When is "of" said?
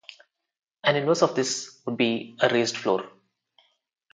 1.21-1.35